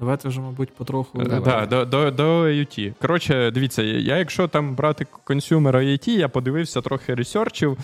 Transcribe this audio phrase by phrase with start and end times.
[0.00, 1.20] Давайте вже, мабуть, потроху.
[1.20, 2.94] Е, да, до до, до IoT.
[3.00, 7.78] Коротше, дивіться, я, якщо там брати consumer IoT, я подивився трохи research ів,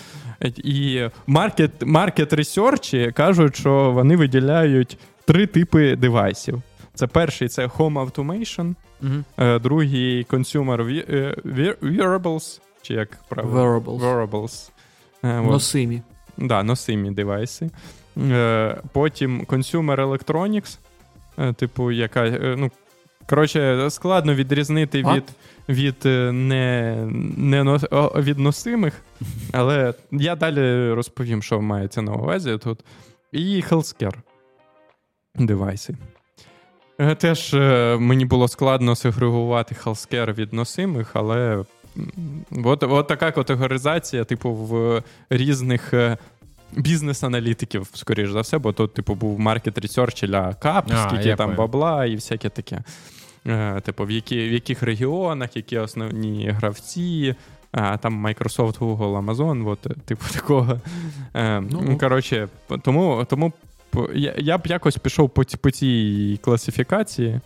[0.57, 6.63] і market market research і кажуть, що вони виділяють три типи девайсів.
[6.95, 9.59] Це перший це Home Automation, угу.
[9.59, 11.05] другий Consumer
[11.83, 13.81] Wearables, чи як правильно?
[13.81, 14.01] Wearables.
[14.01, 14.71] Wearables.
[15.23, 16.03] Носимі.
[16.37, 17.71] Да, носимі девайси.
[18.93, 20.79] Потім Consumer Electronics.
[21.41, 22.27] Е, типу, яка.
[22.27, 22.71] Е, ну,
[23.29, 25.25] Коротше, складно відрізнити від
[25.69, 26.97] від е, не,
[27.37, 27.79] не
[28.17, 29.03] від носимих,
[29.53, 32.81] але я далі розповім, що мається на увазі тут.
[33.33, 34.15] І healthcare
[35.35, 35.97] девайси.
[37.19, 37.53] Теж
[37.99, 41.65] мені було складно сегрегувати healthcare від носимих, але
[42.65, 45.95] от, от така категоризація, типу, в різних
[46.73, 52.07] бізнес-аналітиків, скоріш за все, бо тут, типу, був market research для кап, скільки там бабла
[52.07, 52.83] і всяке таке.
[53.47, 57.35] Е, типу, в які, в яких регіонах, які основні гравці.
[58.01, 60.81] Там Microsoft, Google, Amazon, от, типу такого.
[61.35, 62.49] Е, ну, Коротше,
[62.83, 63.53] тому тому
[64.15, 67.41] я я б якось пішов по, по цій класифікації.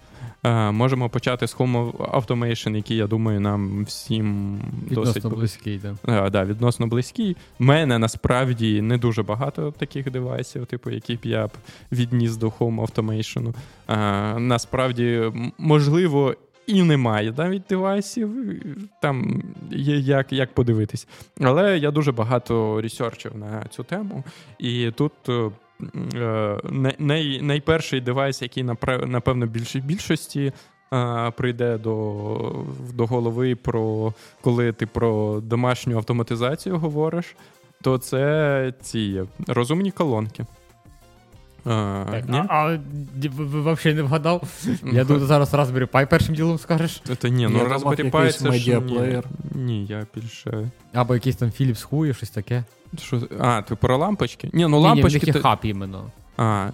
[0.45, 4.59] Е, можемо почати з Home Automation, який, я думаю, нам всім
[4.91, 5.79] відносно досить близький.
[5.79, 6.27] Да.
[6.27, 7.37] Е, да, відносно близький.
[7.61, 11.51] У мене насправді не дуже багато таких девайсів, типу, які б я б
[11.93, 13.55] відніс до Home Automation.
[13.87, 13.95] А,
[14.37, 16.35] е, Насправді, можливо.
[16.67, 18.31] І немає навіть девайсів,
[19.03, 21.09] там є як як подивитись.
[21.41, 24.25] Але я дуже багато ресерчив на цю тему,
[24.59, 25.13] і тут
[26.99, 28.63] най, найперший девайс, який
[29.07, 30.53] напевно більшій більшості
[30.93, 37.37] е, прийде до до голови, про коли ти про домашню автоматизацію говориш,
[37.83, 40.47] то це ці розумні колонки.
[41.65, 42.43] А, так, ні?
[42.49, 42.79] а, а
[43.39, 44.43] взагалі не вгадав?
[44.93, 47.03] Я думаю, зараз Raspberry Pi першим ділом скажеш.
[47.19, 48.81] Це ні, ну Raspberry Pi це ж
[49.55, 50.71] ні, я більше.
[50.93, 52.65] Або якийсь там Philips Hue, щось таке.
[52.99, 53.29] Що?
[53.41, 54.51] А, ти про лампочки?
[54.53, 55.27] Ні, ну лампочки.
[55.27, 56.11] Ні, ні, хаб іменно.
[56.37, 56.71] А,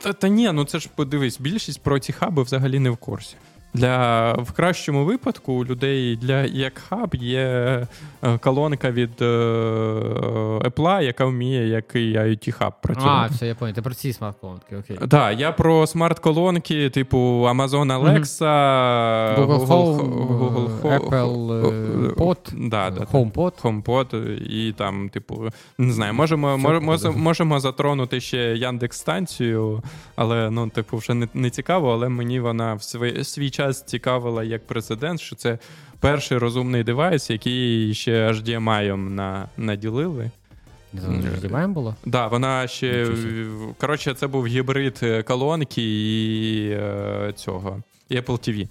[0.00, 3.36] та, та ні, ну це ж подивись, більшість про ці хаби взагалі не в курсі.
[3.74, 7.40] Для в кращому випадку у людей для як хаб є
[8.22, 9.24] е, колонка від е,
[10.64, 13.28] Apple, яка вміє який IoT хаб працювати.
[13.32, 13.74] А, все, я понял.
[13.74, 14.96] Ти про ці смарт-колонки, окей.
[14.96, 18.44] Так, да, я про смарт-колонки, типу Amazon Alexa,
[19.38, 19.96] Google, Home,
[20.38, 23.62] Google Home, Apple Pod, да, да, HomePod.
[23.62, 25.48] HomePod і там, типу,
[25.78, 29.82] не знаю, можемо можемо, можемо затронути ще Яндекс станцію,
[30.16, 33.82] але ну, типу, вже не, не цікаво, але мені вона в свій, свій час час
[33.82, 35.58] цікавила як президент, що це
[36.00, 40.30] перший розумний девайс, який ще HDMI на, наділили.
[40.94, 41.90] HDMI було?
[41.90, 43.08] Так, да, вона ще.
[43.80, 48.68] Коротше, це був гібрид е, колонки і е, цього, і Apple TV.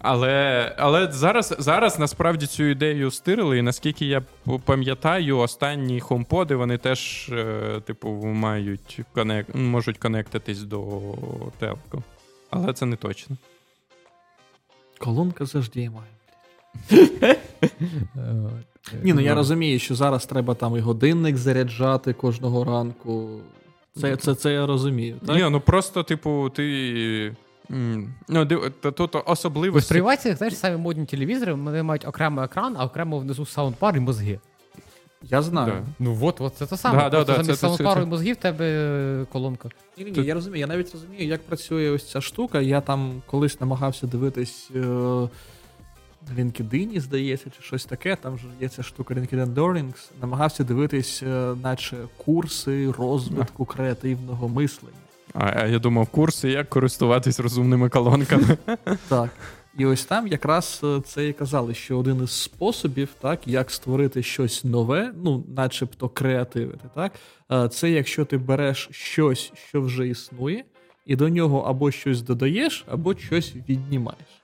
[0.00, 4.22] Але але зараз зараз насправді цю ідею стирили, і наскільки я
[4.64, 9.54] пам'ятаю, останні хомподи вони теж, е, типу, мають конек...
[9.54, 11.00] можуть конектитись до
[11.58, 12.02] телку.
[12.50, 13.36] Але це не точно.
[14.98, 16.10] Колонка завжди має.
[19.02, 23.40] Ні, ну я розумію, що зараз треба там і годинник заряджати кожного ранку.
[24.00, 25.16] Це це, це я розумію.
[25.26, 25.36] так?
[25.36, 27.36] Ні, ну просто, типу, ти.
[28.28, 28.46] Ну,
[28.80, 30.00] Тут особливості.
[30.00, 34.40] В знаєш, самі модні телевізори, вони мають окремий екран, а окремо внизу саундпар і мозги.
[35.30, 35.66] Я знаю.
[35.66, 35.82] Да.
[35.98, 37.10] Ну от, от це те саме.
[37.10, 39.68] Да, да, замість саундпару і мозгів в тебе колонка.
[39.98, 40.60] Ні, ні, ні, я розумію.
[40.60, 42.60] Я навіть розумію, як працює ось ця штука.
[42.60, 44.78] Я там колись намагався дивитись е,
[46.38, 48.16] LinkedIn, здається, чи щось таке.
[48.16, 50.10] Там ж є ця штука LinkedIn Learnings.
[50.20, 54.96] Намагався дивитись, е, наче курси розвитку креативного мислення.
[55.34, 58.56] А я думав, курси, як користуватись розумними колонками.
[59.08, 59.30] Так.
[59.78, 64.22] І ось там якраз е, це і казали, що один із способів, так, як створити
[64.22, 67.12] щось нове, ну, начебто креативити, так,
[67.52, 70.64] е, це якщо ти береш щось, що вже існує,
[71.06, 74.42] і до нього або щось додаєш, або щось віднімаєш.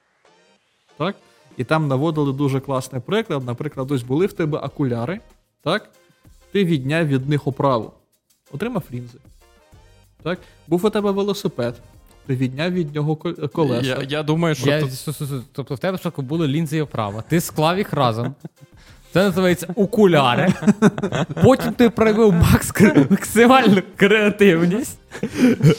[0.97, 1.17] Так?
[1.57, 3.45] І там наводили дуже класний приклад.
[3.45, 5.21] Наприклад, ось були в тебе окуляри,
[5.63, 5.91] так?
[6.53, 7.93] ти відняв від них оправу,
[8.53, 9.19] отримав лінзи.
[10.23, 10.39] Так?
[10.67, 11.75] Був у тебе велосипед,
[12.27, 13.17] ти відняв від нього
[13.53, 13.87] колеса.
[13.87, 14.71] Я я думаю, що.
[14.71, 14.91] Я, тут...
[15.53, 17.25] Тобто в тебе спочатку були лінзи і оправа.
[17.29, 18.35] Ти склав їх разом.
[19.13, 20.53] Це називається окуляри.
[21.43, 22.73] Потім ти проявив макс
[23.11, 24.99] максимальну креативність.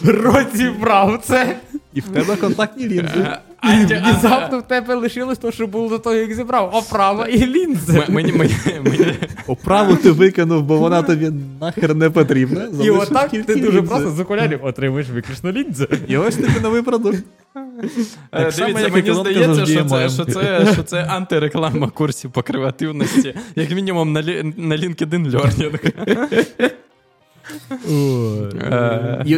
[0.03, 1.57] Розібрав це.
[1.93, 3.27] І в тебе контактні лінзи.
[3.63, 6.69] І внезапно в тебе лишилось те, що було до того, як зібрав.
[6.73, 7.99] Оправа і лінзи.
[8.07, 8.53] М- Мені, мені,
[8.85, 9.05] мені,
[9.47, 11.31] Оправу ти викинув, бо вона тобі
[11.61, 12.67] нахер не потрібна.
[12.83, 15.87] І отак ти дуже просто з окулярів отримуєш виключно лінзи.
[16.07, 17.17] І ось тобі новий продукт.
[17.55, 23.35] Е, Дивіться, як мені здається, що це, що, це, що це антиреклама курсів по креативності,
[23.55, 24.21] як мінімум на,
[24.57, 25.91] на LinkedIn Learning.
[27.89, 29.31] Е, І,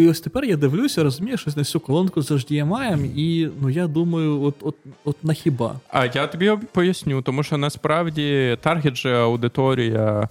[0.00, 3.86] і ось тепер я дивлюся, розумієш, щось на цю колонку з HDMI, і ну я
[3.86, 5.80] думаю, от, от, от на хіба.
[5.88, 10.28] А я тобі поясню, тому що насправді таргет же аудиторія.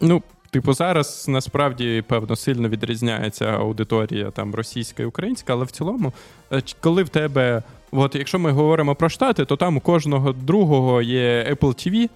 [0.00, 6.12] Ну, типу, зараз насправді певно сильно відрізняється аудиторія там російська і українська, але в цілому,
[6.52, 11.02] е, коли в тебе, от якщо ми говоримо про штати, то там у кожного другого
[11.02, 12.08] є Apple TV,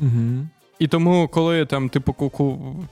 [0.00, 0.46] Угу.
[0.78, 2.30] і тому, коли там, типу,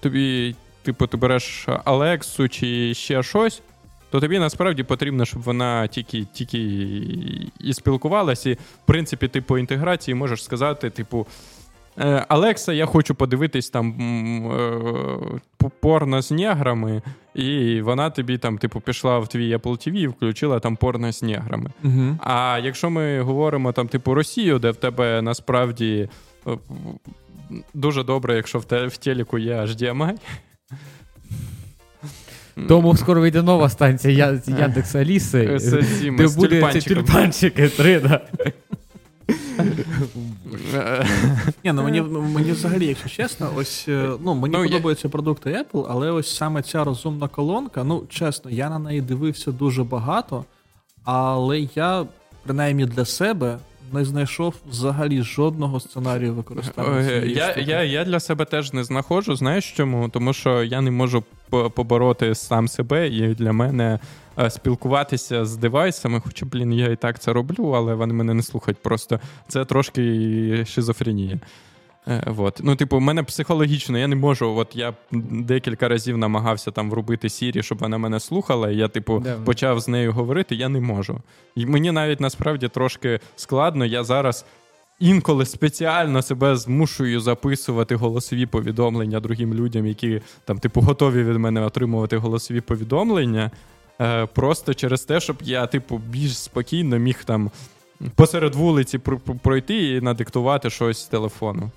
[0.01, 0.55] тобі,
[0.87, 3.63] типу, ти береш Алексу чи ще щось.
[4.11, 6.59] То тобі насправді потрібно, щоб вона тільки тільки
[7.61, 8.51] і спілкувалася.
[8.51, 11.27] І, в принципі, ти по інтеграції можеш сказати, типу.
[11.99, 13.95] «Е, Алекса, я хочу подивитись там
[14.53, 17.03] е, порно з неграми,
[17.35, 21.23] і вона тобі там, типу, пішла в твій Apple TV і включила там порно з
[21.23, 21.71] неграми.
[21.85, 22.19] Угу.
[22.21, 26.09] А якщо ми говоримо там, типу, Росію, де в тебе насправді
[26.47, 26.51] е,
[27.75, 28.65] дуже добре, якщо в
[28.99, 30.17] телеку є HDMI.
[32.69, 35.59] Тому скоро вийде нова станція Яндекс Аліси,
[36.19, 38.21] де буде ці тюльпанчики три, да.
[41.65, 45.51] Ні, ну мені, мені взагалі, якщо чесно, ось е, ну мені Ну, я- подобаються продукти
[45.73, 50.45] Apple, але ось саме ця розумна колонка, ну чесно, я на неї дивився дуже багато,
[51.05, 52.07] але я,
[52.43, 53.59] принаймні для себе,
[53.93, 57.01] не знайшов взагалі жодного сценарію використання.
[57.25, 59.37] Я, я, я для себе теж не знаходжу.
[59.37, 60.09] Знаєш чому?
[60.09, 63.99] Тому що я не можу побороти сам себе, і для мене
[64.39, 68.43] е, спілкуватися з девайсами, хоча, блін, я і так це роблю, але вони мене не
[68.43, 68.79] слухають.
[68.79, 71.41] Просто це трошки шизофренія.
[72.09, 72.61] Е, Вот.
[72.63, 74.57] Ну, типу, в мене психологічно, я не можу.
[74.57, 74.95] От я
[75.31, 78.71] декілька разів намагався там врубити Сірі, щоб вона мене слухала.
[78.71, 79.37] І я, типу, Да.
[79.45, 81.21] почав з нею говорити, я не можу.
[81.55, 83.85] І мені навіть насправді трошки складно.
[83.85, 84.45] Я зараз
[85.01, 91.61] інколи спеціально себе змушую записувати голосові повідомлення другим людям, які там, типу, готові від мене
[91.61, 93.51] отримувати голосові повідомлення.
[94.01, 97.51] Е, просто через те, щоб я, типу, більш спокійно міг там
[98.15, 101.71] посеред вулиці пр- пр- пройти і надиктувати щось з телефону.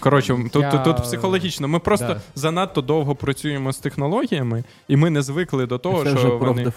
[0.00, 1.68] Коротше, тут, Я- тут, тут психологічно.
[1.68, 2.20] Ми просто Да.
[2.34, 6.72] занадто довго працюємо з технологіями, і ми не звикли до того, це що вони,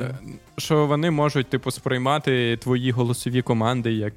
[0.00, 0.18] е,
[0.58, 4.14] що вони можуть, типу, сприймати твої голосові команди, як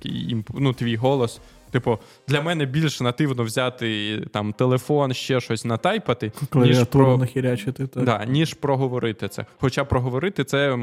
[0.53, 1.39] ну, твій голос.
[1.71, 7.87] Типу, для мене більш нативно взяти там телефон, ще щось натайпати, ніж про, нахірячити.
[7.87, 8.03] Так.
[8.03, 9.45] да, ніж проговорити це.
[9.59, 10.77] Хоча проговорити це,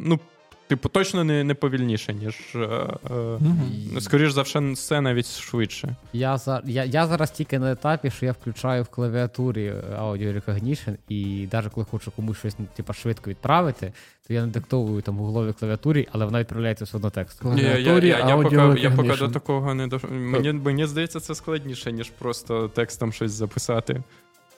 [0.00, 0.20] ну,
[0.72, 2.36] типу, точно не, не повільніше, ніж.
[2.54, 4.00] Е, е, Мгм.
[4.00, 5.96] Скоріш за все, все навіть швидше.
[6.12, 10.96] Я, за, я, я зараз тільки на етапі, що я включаю в клавіатурі Audio Recognition,
[11.08, 13.92] і навіть коли хочу комусь щось типу, швидко відправити,
[14.26, 17.58] то я не диктовую там гугловій клавіатурі, але вона відправляється все одно текстом.
[17.58, 20.02] Я, я, я, поки, я поки до такого не дош...
[20.10, 24.02] Мені, мені здається, це складніше, ніж просто текстом щось записати.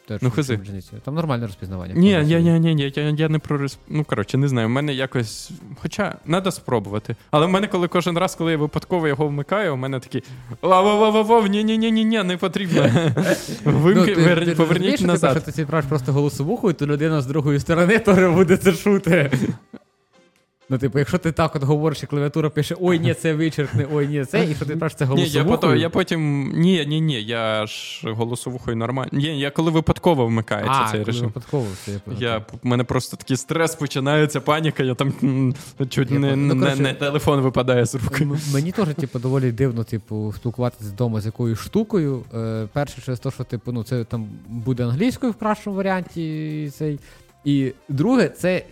[0.08, 0.60] Теж Ну, хази.
[1.04, 1.94] Там нормальне розпізнавання.
[1.94, 3.78] Ні, я, я, ні, ні, я, я не про розп...
[3.88, 4.66] Ну, коротше, не знаю.
[4.66, 5.50] В мене якось.
[5.82, 7.16] Хоча треба спробувати.
[7.30, 10.22] Але в мене, коли кожен раз, коли я випадково його вмикаю, у мене такий
[10.62, 12.90] вов ні ні ні ні ні не потрібно.
[13.64, 14.16] Вимки,
[14.46, 15.32] Ну, поверніть назад.
[15.34, 19.30] Якщо що ти просто голосовуху, і то людина з другої сторони теж буде це чути.
[20.68, 24.08] Ну, типу, якщо ти так от говориш, і клавіатура пише ой, ні, це вичеркне, ой,
[24.08, 26.52] ні, це, і що ти відправиш це Ні, я, потім, я потім.
[26.54, 29.10] Ні, ні, ні, я ж голосовухою нормально.
[29.12, 31.26] Ні, я коли випадково вмикається а, цей коли режим.
[31.26, 32.00] випадково все, я.
[32.18, 35.12] Я, мене просто такий стрес починається, паніка, я там
[35.88, 36.36] чуть Я не.
[36.36, 38.28] Ну, не, коротше, не телефон випадає з руки.
[38.52, 42.24] Мені теж, типу, доволі дивно, типу, спілкуватися вдома з якоюсь штукою.
[42.34, 46.70] Е, перше, через те, що типу, ну, це там буде англійською в кращому варіанті.
[46.74, 47.00] Цей.
[47.44, 48.62] І друге, це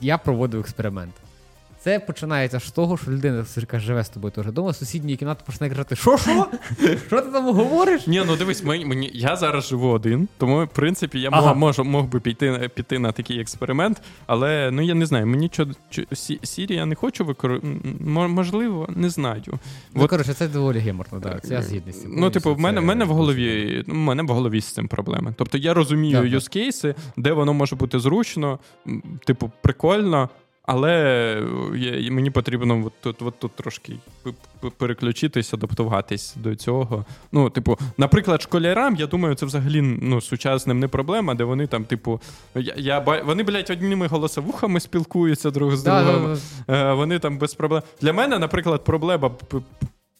[0.00, 1.12] я проводив експеримент.
[1.84, 5.70] Це починається з того, що людина, яка живе з тобою теж вдома, сусідньої кімнати починає
[5.70, 6.46] казати, що, що?
[7.06, 8.06] Що ти там говориш?
[8.06, 11.54] Ні, ну дивись, мені, мені, я зараз живу один, тому в принципі я Ага.
[11.54, 15.66] можу, мог би піти, піти на такий експеримент, але ну я не знаю, мені чо,
[15.90, 17.88] чо, Сі- Сірі я не хочу використовувати.
[18.28, 19.42] Можливо, не знаю.
[19.94, 21.46] Ну, От- коротше, це доволі геморно, так.
[21.46, 22.14] Це я згідний з цим.
[22.16, 24.88] Ну, типу, в мене, в мене в голові, ну, в мене в голові з цим
[24.88, 25.34] проблеми.
[25.38, 28.58] Тобто я розумію юзкейси, де воно може бути зручно,
[29.24, 30.28] типу, прикольно.
[30.62, 30.92] Але
[31.74, 33.92] е, мені потрібно от тут от тут трошки
[34.78, 37.04] переключитись, адаптуватись до цього.
[37.32, 41.84] Ну, типу, наприклад, школярам, я думаю, це взагалі ну, сучасним не проблема, де вони там,
[41.84, 42.20] типу,
[42.54, 46.38] я, я вони, блядь, одніми голосовухами спілкуються друг з другом.
[46.66, 47.82] Да, вони там без проблем.
[48.00, 49.30] Для мене, наприклад, проблема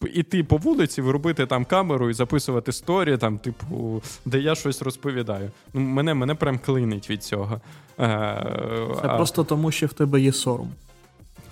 [0.07, 5.51] іти по вулиці, виробити там камеру і записувати сторі, там, типу, де я щось розповідаю.
[5.73, 7.61] Ну, Мене мене прям клинить від цього.
[7.99, 8.43] Е,
[9.01, 9.15] Це а...
[9.15, 10.71] просто тому, що в тебе є сором.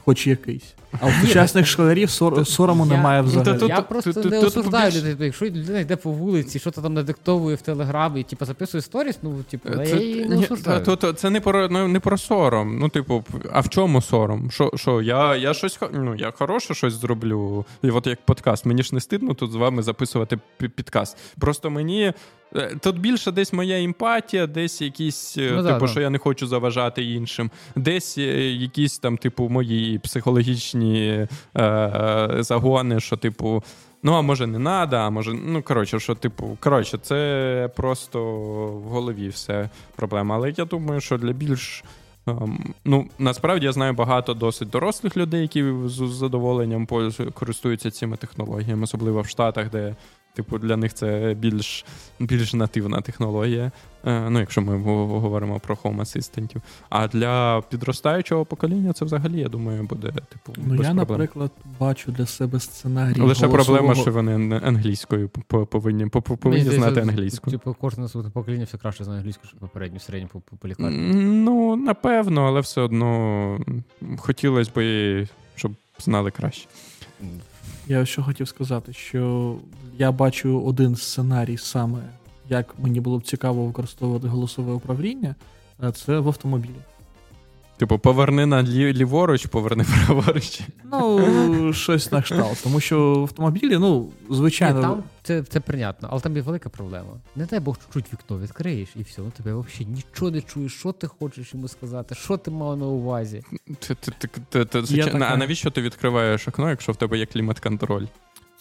[0.05, 0.73] Хоч якийсь.
[0.99, 3.67] А у сучасних школярів сор, сорому я, немає взагалі.
[3.67, 5.25] Я просто не осуждаю людей.
[5.25, 9.43] Якщо людина йде по вулиці, що то там надиктовує в телеграмі, типу записує сторіс, ну
[9.49, 10.95] типу, я її не осуждаю.
[11.15, 12.79] Це не про ну, не про сором.
[12.79, 14.51] Ну, типу, а в чому сором?
[14.51, 17.65] Що, що я я щось ну, я хороше щось зроблю.
[17.83, 21.17] І от як подкаст, мені ж не стидно тут з вами записувати підкаст.
[21.39, 22.13] Просто мені
[22.55, 26.01] Е, тут більше десь моя емпатія, десь якісь, е, ну, типу, да, що да.
[26.01, 31.27] я не хочу заважати іншим, десь е, якісь там, типу, мої психологічні е,
[32.39, 33.63] загони, що, типу,
[34.03, 38.23] ну, а може, не треба, а може, ну, коротше, що, типу, коротше, це просто
[38.67, 40.35] в голові все проблема.
[40.35, 41.83] Але я думаю, що для більш.
[42.25, 46.87] Um, ну, насправді я знаю багато досить дорослих людей, які з задоволенням
[47.33, 49.95] користуються цими технологіями, особливо в Штатах, де
[50.33, 51.85] Типу, для них це більш
[52.19, 53.71] більш нативна технологія.
[54.05, 56.61] Е, ну, якщо ми говоримо про Home асистентів.
[56.89, 60.53] А для підростаючого покоління це взагалі, я думаю, буде типу.
[60.57, 60.97] Ну, без я, проблем.
[60.97, 63.21] наприклад, бачу для себе сценарій.
[63.21, 63.55] Лише голосового...
[63.55, 65.29] проблема, що вони англійською
[65.69, 67.51] повинні повинні знати англійську.
[67.51, 70.41] Типу, кожне покоління все краще знає англійську, що попередню середню по.
[70.79, 73.59] Ну, напевно, але все одно
[74.17, 76.67] хотілося б, щоб знали краще.
[77.87, 79.55] Я що хотів сказати, що
[79.97, 81.99] я бачу один сценарій саме,
[82.49, 85.35] як мені було б цікаво використовувати голосове управління,
[85.93, 86.75] це в автомобілі.
[87.81, 90.61] Типу, поверни на ліворуч, поверни праворуч.
[90.91, 92.63] Ну, щось на кшталт.
[92.63, 94.79] Тому що в автомобілі, ну, звичайно.
[94.79, 97.09] Ні, там це це прийнятно, але там є велика проблема.
[97.35, 100.91] Не дай Бог чуть-чуть вікно відкриєш і все, ну тебе взагалі нічого не чуєш, що
[100.91, 103.43] ти хочеш йому сказати, що ти мав на увазі.
[105.21, 108.05] А навіщо ти відкриваєш окно, якщо в тебе є клімат-контроль?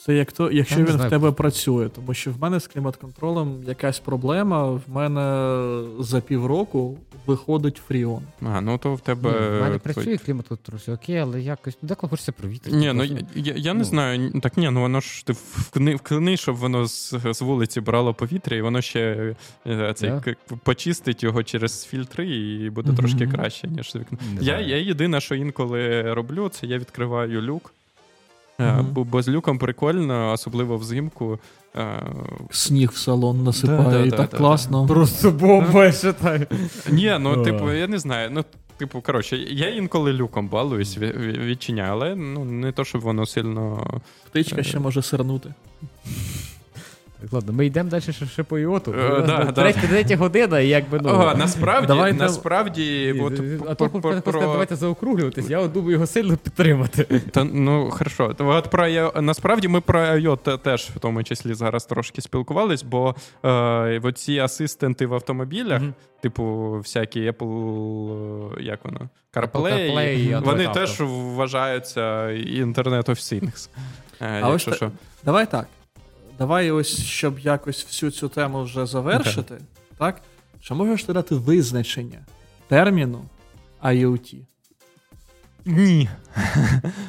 [0.06, 1.06] Це як то, якщо він знаю.
[1.06, 4.70] в тебе працює, тому що в мене з клімат-контролем якась проблема.
[4.70, 8.22] В мене за півроку виходить фріон.
[8.42, 9.30] А, ну то в тебе.
[9.30, 12.76] Ні, в мене працює клімат-контроль, окей, але якось деколи хочеться провітрити.
[12.76, 13.78] Ні, ну я, я, я ну.
[13.78, 14.40] не знаю.
[14.40, 18.56] Так ні, ну воно ж ти вкни, вкни, щоб воно з, з вулиці брало повітря,
[18.56, 19.34] і воно ще
[19.66, 20.36] е, цей, yeah.
[20.64, 22.96] почистить його через фільтри, і буде mm-hmm.
[22.96, 24.18] трошки краще, ніж вікно.
[24.40, 27.72] Я, я єдине, що інколи роблю, це я відкриваю люк.
[28.60, 28.82] Mm-hmm.
[28.82, 31.38] Бо, бо з люком прикольно, особливо взимку.
[31.76, 32.02] Е,
[32.50, 34.86] Сніг в салон насипає, да, і да, так да, класно.
[34.86, 36.46] Просто бомба, я считаю.
[36.90, 38.30] Ні, ну, типу, я не знаю.
[38.32, 38.44] ну,
[38.76, 43.86] Типу, коротше, я інколи люком балуюсь, відчиняю, але ну, не то, щоб воно сильно.
[44.30, 45.54] Птичка ще може сирнути.
[47.32, 48.90] Ладно, ми йдемо далі ще, ще по іоту.
[48.92, 51.08] Uh, да, третя, третя година, і якби ну.
[51.08, 54.40] Ага, насправді, Давай, насправді, от, а то про...
[54.40, 57.04] давайте заокруглюватись, я от думаю його сильно підтримати.
[57.30, 58.34] Та, ну, хорошо.
[58.38, 64.12] От про, насправді ми про IOT теж в тому числі зараз трошки спілкувались, бо е,
[64.14, 65.92] ці асистенти в автомобілях, mm-hmm.
[66.22, 69.08] типу, всякі Apple, як воно?
[69.34, 73.68] CarPlay, Apple CarPlay вони теж вважаються інтернет of Things.
[74.20, 74.90] Е, а ось що.
[75.24, 75.66] Давай так.
[76.40, 79.60] Давай ось, щоб якось всю цю тему вже завершити, okay.
[79.98, 80.20] так?
[80.60, 82.18] Чи можеш ти дати визначення
[82.68, 83.24] терміну
[83.82, 84.36] IoT?
[85.64, 86.08] Ні.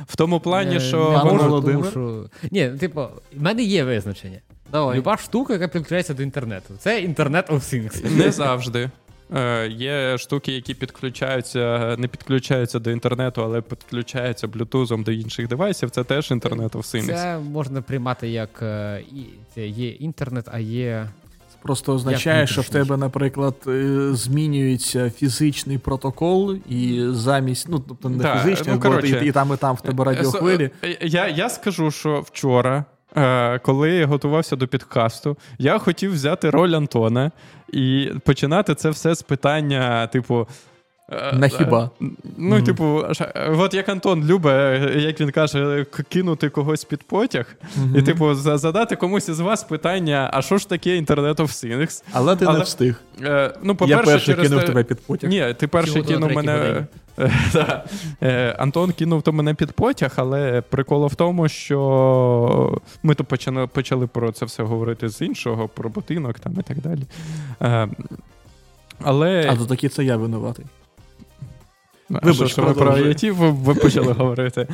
[0.08, 1.22] В тому плані, що.
[1.24, 1.62] воно...
[1.62, 2.30] тому, що...
[2.52, 3.02] Ні, типу,
[3.36, 4.40] в мене є визначення.
[4.72, 4.98] Давай.
[4.98, 6.74] Люба штука, яка підключається до інтернету.
[6.80, 8.18] Це інтернет of Things.
[8.18, 8.90] Не завжди.
[9.36, 15.90] Е, Є штуки, які підключаються, не підключаються до інтернету, але підключаються блютузом до інших девайсів.
[15.90, 17.06] Це теж інтернет of Things.
[17.06, 19.04] Це можна приймати як е,
[19.56, 21.08] це є інтернет, а є.
[21.62, 28.24] Просто означає, що в тебе, наприклад, е, змінюється фізичний протокол, і замість, ну тобто не
[28.24, 30.70] да, фізичний, ну, коротше, і, і там, і там в тебе радіохвилі.
[31.02, 32.86] Я я скажу, що вчора
[33.62, 37.32] коли я готувався до підкасту, я хотів взяти роль Антона
[37.74, 40.48] і починати це все з питання, типу.
[41.12, 41.90] Е, На хіба?
[42.38, 42.64] Ну, mm.
[42.64, 47.98] типу, от як Антон любить, як він каже, кинути когось під потяг, mm-hmm.
[47.98, 52.04] і, типу, задати комусь із вас питання: а що ж таке інтернет of Things?
[52.12, 52.96] Але ти Але, не встиг.
[53.24, 54.50] Е, ну, по-перше, Я перший через...
[54.50, 55.30] кинув тебе під потяг.
[55.30, 56.86] Ні, ти перший кинув мене.
[57.54, 57.84] Да.
[58.24, 63.68] Е, Антон кинув то мене під потяг, але прикол в тому, що ми тут почали,
[63.68, 67.02] почали про це все говорити з іншого, про будинок там і так далі.
[67.62, 67.88] Е,
[69.04, 69.50] але...
[69.50, 70.66] А то таки це я винуватий.
[72.24, 72.92] Вибач, що ви про.
[72.92, 74.68] IoT ви, почали говорити.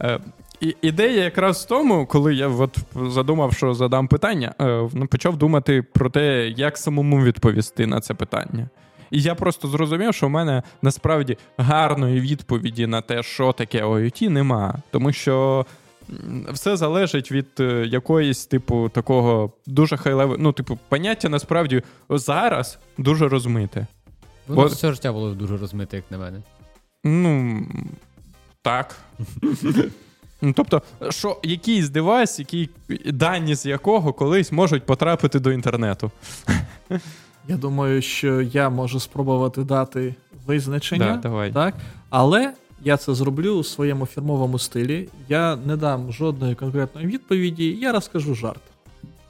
[0.00, 0.20] Е,
[0.60, 5.36] і, ідея якраз в тому, коли я от задумав, що задам питання, е, ну, почав
[5.36, 8.68] думати про те, як самому відповісти на це питання.
[9.10, 14.28] І я просто зрозумів, що в мене насправді гарної відповіді на те, що таке IoT,
[14.28, 14.74] нема.
[14.90, 15.66] Тому що
[16.52, 20.36] все залежить від е, якоїсь, типу, такого дуже хайлевого.
[20.38, 23.86] Ну, типу, поняття насправді зараз дуже розмите.
[24.48, 26.42] Воно От- все життя було дуже розмите, як на мене.
[27.04, 27.66] Ну
[28.62, 28.96] так.
[30.42, 32.68] Ну, тобто, що якийсь девайс, які
[33.06, 36.10] дані з якого колись можуть потрапити до інтернету.
[37.48, 40.14] Я думаю, що я можу спробувати дати
[40.46, 41.12] визначення.
[41.12, 41.52] Да, давай.
[41.52, 41.74] Так?
[42.10, 42.52] Але
[42.84, 45.08] я це зроблю у своєму фірмовому стилі.
[45.28, 48.60] Я не дам жодної конкретної відповіді, я розкажу жарт.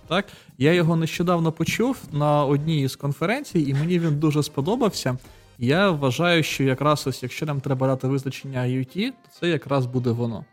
[0.09, 0.27] Так?
[0.59, 5.19] Я його нещодавно почув на одній із конференцій, і мені він дуже сподобався.
[5.59, 10.11] Я вважаю, що якраз ось, якщо нам треба дати визначення IoT, то це якраз буде
[10.11, 10.45] воно.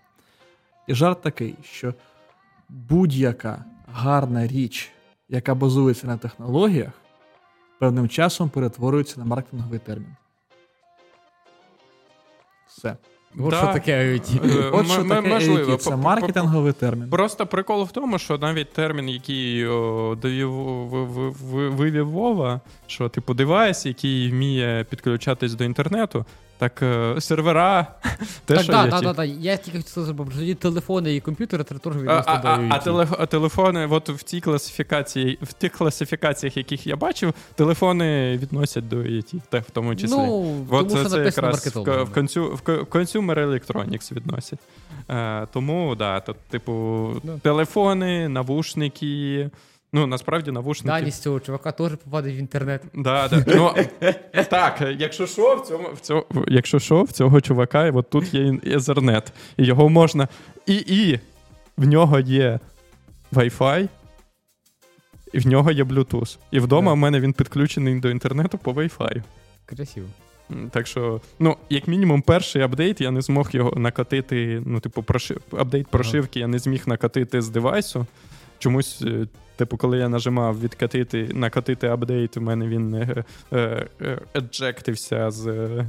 [0.87, 1.93] І жарт такий, що
[2.69, 4.91] будь-яка гарна річ,
[5.29, 6.91] яка базується на технологіях,
[7.79, 10.15] певним часом перетворюється на маркетинговий термін.
[12.67, 12.97] Все.
[13.39, 13.57] От Да.
[13.57, 14.59] що таке IoT.
[14.65, 15.71] Е, От що таке можливо.
[15.71, 17.09] IoT, це маркетинговий термін.
[17.09, 19.63] Просто прикол в тому, що навіть термін, який
[20.15, 20.51] довів,
[21.75, 22.61] вивів Вова,
[22.91, 26.25] що типу девайс, який вміє підключатись до інтернету,
[26.57, 27.87] так е, сервера
[28.45, 28.89] теж Так, так, IoT.
[28.91, 29.29] так, так, так.
[29.39, 32.67] Я тільки хотів зробити, що тоді телефони і комп'ютери це теж відносно а, до а,
[32.69, 38.37] а, телеф- а телефони, от в цій класифікації, в тих класифікаціях, яких я бачив, телефони
[38.37, 39.03] відносять до
[39.49, 40.15] так, в тому числі.
[40.17, 44.59] Ну, От тому що це якраз в, в, консю, в Consumer Electronics відносять.
[45.09, 46.73] Е, тому, да, то, типу,
[47.23, 47.39] Ну.
[47.43, 49.49] телефони, навушники.
[49.93, 50.99] Ну, насправді, навушники.
[50.99, 52.81] Дані з цього чувака теж попадає в інтернет.
[52.93, 53.43] Да, да.
[53.47, 53.73] Ну,
[54.49, 58.41] так, якщо що, в цьому, в цьому, якщо що, в цього чувака, от тут є
[58.51, 60.27] Ethernet, і його можна.
[60.65, 61.19] І, і
[61.77, 62.59] в нього є
[63.33, 63.87] Wi-Fi,
[65.33, 66.37] і в нього є Bluetooth.
[66.51, 69.23] І вдома в мене він підключений до інтернету по Wi-Fi.
[69.65, 70.07] Красиво.
[70.71, 74.61] Так що, ну, як мінімум, перший апдейт я не змог його накатити.
[74.65, 75.41] Ну, типу, прошив...
[75.51, 78.05] апдейт прошивки я не зміг накатити з девайсу.
[78.61, 84.19] Чомусь, е, типу, коли я нажимав відкатити, накатити апдейт, у мене він е, е, е,
[84.35, 85.85] eject ився з, е,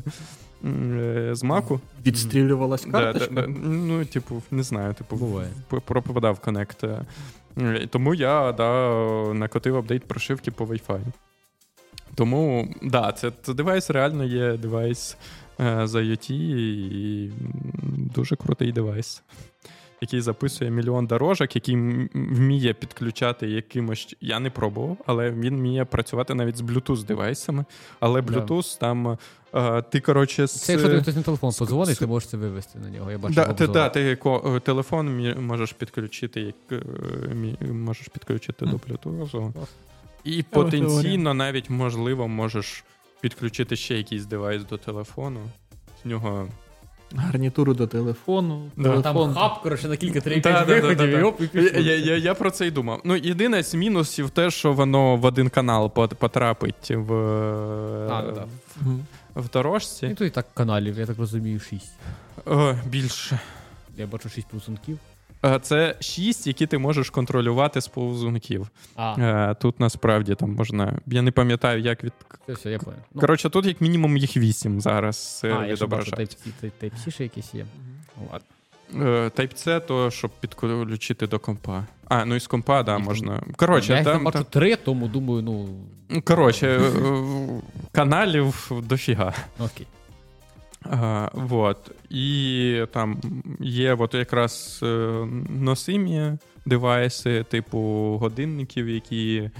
[0.68, 1.80] е, з маку.
[2.06, 3.34] Відстрілювалась Да, карточка.
[3.34, 3.48] да, да.
[3.62, 5.48] Ну, типу, не знаю, типу, Буває.
[5.84, 6.84] пропадав connect.
[7.90, 8.90] Тому я да,
[9.34, 11.00] накотив апдейт прошивки по Wi-Fi.
[12.14, 15.16] Тому, да, це, це девайс реально є девайс
[15.60, 17.30] е, з IoT і
[18.14, 19.22] дуже крутий девайс,
[20.02, 21.76] який записує мільйон дорожок, який
[22.14, 24.16] вміє підключати якимось.
[24.20, 27.64] Я не пробував, але він вміє працювати навіть з Bluetooth девайсами.
[28.00, 28.46] Але Да.
[28.80, 29.18] Там.
[29.54, 30.60] е, ти, коротше, з...
[30.60, 33.10] Це якщо тобі хтось на телефон подзвонить, з- ти можеш це вивести на нього.
[33.10, 33.34] Я бачу.
[33.34, 39.52] Да, ти, да, ти ко- е, телефон можеш підключити, як е, можеш підключити до Bluetooth.
[40.24, 42.84] І потенційно навіть можливо можеш
[43.20, 45.40] підключити ще якийсь девайс до телефону.
[46.02, 46.48] З нього.
[47.16, 48.70] Гарнітуру до телефону.
[48.76, 49.02] Да.
[49.02, 51.80] Там хаб, коротше, на кілька три Да, да, да, виходів, і оп, і Я, пішло.
[51.80, 53.00] я, я, я про це й думав.
[53.04, 57.14] Ну, єдине з мінусів те, що воно в один канал потрапить в,
[58.12, 58.44] А, ну да.
[59.34, 61.92] В, в І то і так каналів, я так розумію, шість.
[62.46, 63.40] О, більше.
[63.96, 64.98] Я бачу шість пусунків.
[65.44, 68.68] Е, Це шість, які ти можеш контролювати з повзунків.
[68.96, 70.98] А, Е, Тут насправді там можна.
[71.06, 72.12] Я не пам'ятаю, як від.
[72.42, 72.78] все, все, я.
[73.14, 75.66] Ну, Коротше, тут як мінімум їх вісім зараз е, а.
[75.66, 77.66] Type-C, Type-C ще якісь є.
[78.20, 78.46] Ну, ладно.
[79.36, 81.84] Type-C, то щоб підключити до компа.
[82.08, 83.42] А, ну і з компа, да, можна.
[83.56, 85.68] Коротше, я їх там бачу три, тому думаю, ну,
[86.24, 87.60] коротше, е, е,
[87.92, 89.34] каналів дофіга.
[89.58, 89.86] окей.
[90.90, 91.90] А, вот.
[92.10, 93.20] І там
[93.60, 94.86] є от якраз е,
[95.48, 96.32] носимі
[96.66, 97.78] девайси, типу
[98.20, 99.50] годинників, які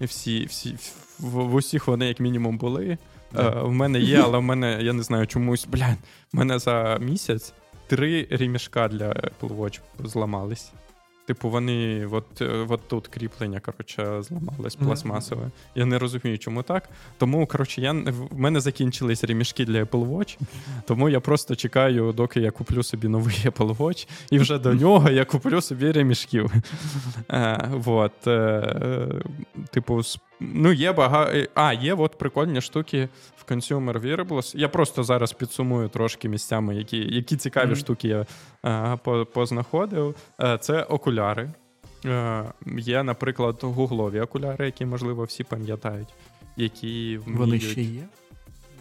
[0.00, 0.74] всі, всі
[1.18, 2.98] в, в усіх вони як мінімум були.
[3.32, 3.48] Да.
[3.48, 5.98] Е, в мене є, але в мене, я не знаю, чомусь, блядь,
[6.32, 7.52] в мене за місяць
[7.86, 10.72] три ремішка для Apple Watch зламались.
[11.28, 15.42] Типу, вони, от, е, от тут кріплення, коротше, зламалось пластмасове.
[15.42, 15.74] Mm-hmm.
[15.74, 16.88] Я не розумію, чому так.
[17.18, 20.38] Тому, коротше, я, в мене закінчились ремішки для Apple Watch,
[20.86, 25.10] тому я просто чекаю, доки я куплю собі новий Apple Watch, і вже до нього
[25.10, 26.52] я куплю собі ремішків.
[27.30, 29.08] Е, вот, е, е,
[29.70, 30.02] типу,
[30.40, 31.44] ну, є багато.
[31.54, 34.56] А, є от прикольні штуки в Consumer Wearables.
[34.56, 37.76] Я просто зараз підсумую трошки місцями, які, які цікаві Мгм.
[37.76, 38.26] штуки я
[38.66, 40.14] е, по- познаходив.
[40.40, 41.50] Е, це окуляри.
[42.06, 42.44] Е,
[42.78, 46.08] є, наприклад, гуглові окуляри, які, можливо, всі пам'ятають.
[46.56, 47.38] Які вміють...
[47.40, 48.02] Вони ще є.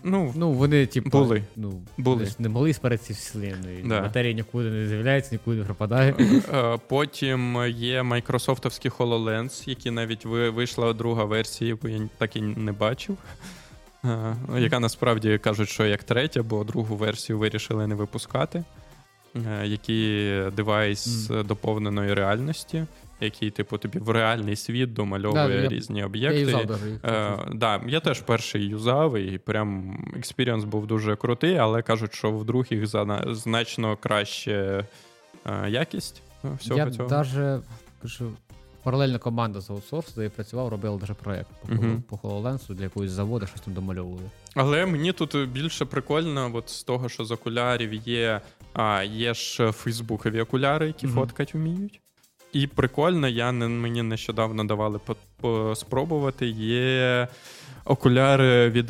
[0.10, 1.44] Ну, Ну, вони, типу, Були.
[1.56, 2.26] Ну, Були.
[2.26, 3.84] ж не могли стереться з вселенної.
[3.86, 4.02] Да.
[4.02, 6.16] Матерія нікуди не з'являється, нікуди не пропадає.
[6.54, 12.72] Е, Потім є майкрософтовські HoloLens, які навіть вийшла друга версія, яку я так і не
[12.72, 13.18] бачив.
[14.06, 18.64] Е, Яка насправді кажуть, що як третя, бо другу версію вирішили не випускати.
[19.36, 21.48] Е, Які девайс Мгм.
[21.48, 22.86] доповненої реальності,
[23.22, 26.40] який, типу, тобі в реальний світ домальовує Да, різні Я об'єкти.
[26.40, 26.72] юзав.
[27.06, 32.32] Е, да, я теж перший юзав, і прям experience був дуже крутий, але кажуть, що
[32.32, 34.86] в других зана- значно краще
[35.46, 37.10] е, якість е, всього я цього.
[37.10, 37.60] даже
[38.02, 38.32] кажу,
[38.84, 42.04] паралельна команда з аутсорсу, де я працював, робила даже проект по, Мгм.
[42.10, 44.30] по HoloLens для якоїсь заводу, щось там домальовували.
[44.56, 48.42] Але мені тут більше прикольно, от з того, що з окулярів є.
[48.74, 51.16] А, є ж фейсбукові окуляри, які Мгм.
[51.16, 52.02] фоткать вміють.
[52.54, 56.48] І прикольно, я не, мені нещодавно давали по, по- спробувати.
[56.48, 57.28] Є
[57.86, 58.90] окуляри від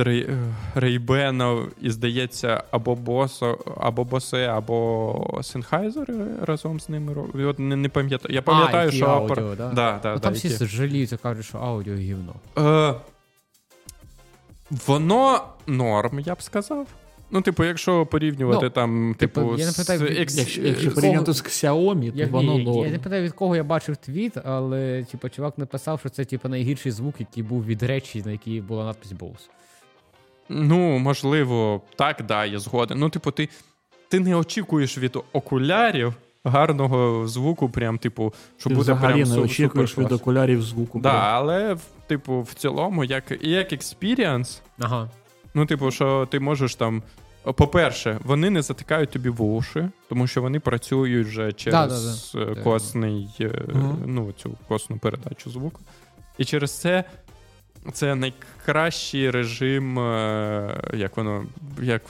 [0.75, 7.15] Ray-Ban, і здається, або Босо, або Босе, або Sennheiser разом з ними.
[7.45, 8.35] От не, не пам'ятаю.
[8.35, 9.67] Я пам'ятаю, а, що аудіо, апар- да?
[9.69, 12.33] Да, да, ну, да, там всі які- жаліються, кажуть, що аудіо гівно.
[12.57, 12.93] Е,
[14.87, 16.87] воно норм, я б сказав.
[17.31, 20.91] Ну, типу, якщо порівнювати Ну, там, типу, типу, я не з від- Якщо, Е, якщо
[20.91, 24.37] порівняти з Xiaomi, то Я, воно ні, я не пам'ятаю, від кого я бачив твіт,
[24.45, 28.61] але типу, чувак написав, що це типу, найгірший звук, який був від речі, на якій
[28.61, 29.49] була надпись Bose.
[30.49, 32.99] Ну, можливо, так, да, я згоден.
[32.99, 33.49] Ну, типу, ти,
[34.07, 36.13] ти не очікуєш від окулярів
[36.43, 40.99] гарного звуку, прям, типу, що Ти буде взагалі прям не очікуєш від окулярів звуку.
[40.99, 45.09] Да, але, типу, в цілому, як, і як experience, Ага.
[45.57, 47.03] Ну, типу, що ти можеш там.
[47.43, 52.51] По-перше, вони не затикають тобі в уші, тому що вони працюють вже через Да, да,
[52.51, 52.61] е, да.
[52.61, 53.51] костний, е,
[54.05, 55.81] ну, цю костну передачу звуку.
[56.37, 57.03] І через це
[57.93, 61.45] це найкращий режим, е, як воно,
[61.81, 62.01] як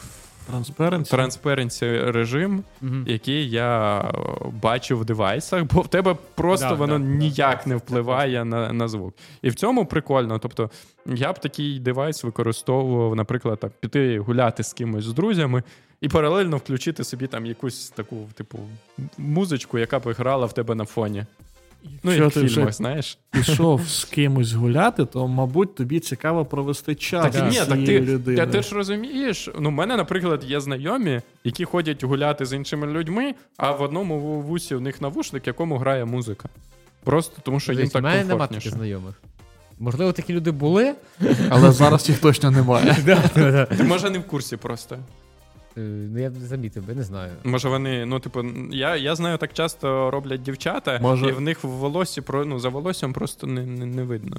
[0.54, 1.10] Transparency.
[1.12, 2.96] transparency режим, Угу.
[3.06, 4.14] який я е,
[4.62, 8.74] бачив в девайсах, бо в тебе просто Да, воно да, ніяк да, не впливає на,
[8.74, 9.14] на звук.
[9.42, 10.40] І в цьому прикольно.
[10.40, 10.70] Тобто,
[11.06, 15.64] я б такий девайс використовував, наприклад, так, піти гуляти з кимось з друзями
[16.02, 18.60] і паралельно включити собі там якусь таку, типу,
[19.18, 21.26] музичку, яка б грала в тебе на фоні.
[21.84, 23.18] Ну, Якщо як ти вже фільмах, знаєш.
[23.32, 27.24] пішов з кимось гуляти, то, мабуть, тобі цікаво провести час.
[27.24, 28.46] Так з ні, так цією ти, людиною.
[28.48, 29.50] ти, ти ж розумієш.
[29.60, 34.20] Ну, в мене, наприклад, є знайомі, які ходять гуляти з іншими людьми, а в одному
[34.42, 36.50] вусі в них навушник, якому грає музика.
[37.04, 38.64] Просто тому, що їм У так мене нема комфортніше.
[38.66, 39.22] таких знайомих.
[39.80, 40.94] Можливо, такі люди були.
[41.50, 42.96] Але зараз їх точно немає.
[43.78, 44.98] Ти може не в курсі просто.
[45.78, 45.80] Е,
[46.14, 47.32] Ну, я б замітив би, не знаю.
[47.44, 51.64] Може, вони, ну, типу, я, я знаю, так часто роблять дівчата, Може- і в них
[51.64, 54.38] в волосі ну, за волоссям просто не, не, не видно.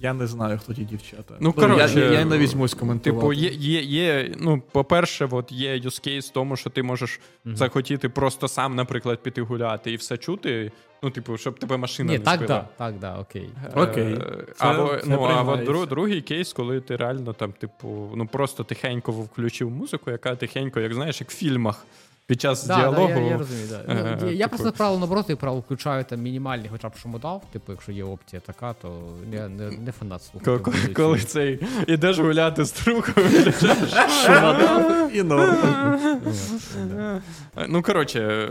[0.00, 1.34] Я не знаю, хто ті дівчата.
[1.40, 3.20] Ну, коротше, я, я, я не візьмусь коментувати.
[3.20, 7.20] Типу, є, є, є, ну, по-перше, от є use case в тому, що ти можеш
[7.44, 7.56] Мгм.
[7.56, 10.72] захотіти просто сам, наприклад, піти гуляти і все чути.
[11.06, 12.66] Ну, типу, щоб тебе машина Ні, не так, збила.
[12.78, 13.50] да, так, да, окей.
[13.76, 14.16] Е, Окей.
[14.56, 18.26] Це- або, це ну, а от друг, другий кейс, коли ти реально там, типу, ну
[18.26, 21.86] просто тихенько включив музику, яка тихенько, як знаєш, як в фільмах
[22.26, 23.08] під час Да, діалогу.
[23.14, 23.92] Да, я, я розумію, да.
[23.94, 26.96] е, Ну, я, я типу- просто правило наоборот, я правило включаю там мінімальний хоча б
[26.96, 30.58] шумодав, типу, якщо є опція така, то я не, не фанат слухати.
[30.58, 33.04] Коли, коли цей ідеш гуляти з другом.
[35.14, 35.56] і норм.
[37.68, 38.48] Ну, коротше,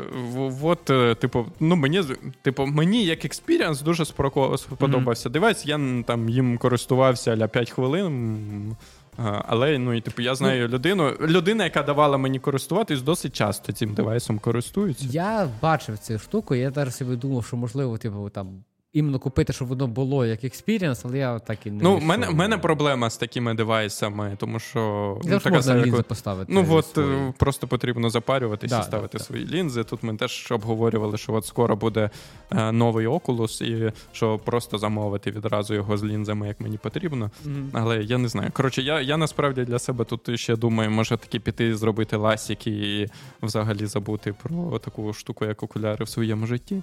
[0.61, 2.03] от, е, типу, ну мені
[2.41, 5.65] типу, мені як experience дуже сподобався девайс.
[5.65, 8.75] Я там їм користувався ля 5 хвилин.
[9.17, 11.11] А, Але ну і типу я знаю людину.
[11.21, 15.05] Людина, яка давала мені користуватись, досить часто цим девайсом користується.
[15.09, 18.63] Я бачив цю штуку, я зараз собі думав, що можливо, типу, там
[18.95, 22.29] іменно купити, щоб воно було як experience, але я так і не Ну, в мене,
[22.29, 24.79] мене проблема з такими девайсами, тому що
[25.23, 26.53] ну, така можна лінзи поставити.
[26.53, 27.09] Ну от свої.
[27.09, 29.23] е, просто потрібно запарюватися Да, і ставити да, да.
[29.23, 29.83] свої лінзи.
[29.83, 32.09] Тут ми теж обговорювали, що от скоро буде
[32.51, 37.31] е, новий Oculus, і що просто замовити відразу його з лінзами, як мені потрібно.
[37.45, 37.69] Мгм.
[37.73, 38.49] Але я не знаю.
[38.53, 43.07] Коротше, я, я насправді для себе тут ще думаю, може таки піти зробити ласік і
[43.41, 46.81] взагалі забути про таку штуку, як окуляри в своєму житті.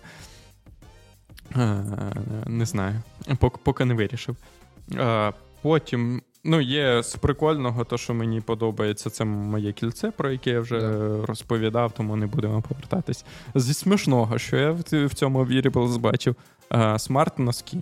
[1.57, 1.83] Е,
[2.47, 2.95] Не знаю.
[3.39, 4.37] Поки, поки не вирішив.
[4.95, 10.51] Е, Потім, ну, є з прикольного, то, що мені подобається, це моє кільце, про яке
[10.51, 11.27] я вже Да.
[11.27, 13.25] розповідав, тому не будемо повертатись.
[13.55, 16.37] Зі смішного, що я в, цьому Wearables бачив,
[16.73, 17.79] е, смарт-носки.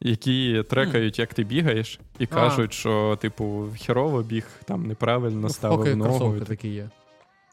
[0.00, 5.96] Які трекають, як ти бігаєш, і кажуть, що, типу, херово біг, там неправильно Ну, ставив
[5.96, 6.40] ногу.
[6.40, 6.88] такі є.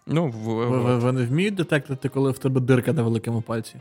[0.07, 3.75] Ну, в, ви- Вони вміють детектити, коли в тебе дирка на великому пальці?